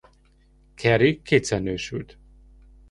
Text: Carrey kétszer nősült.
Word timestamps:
Carrey 0.75 1.21
kétszer 1.21 1.61
nősült. 1.61 2.17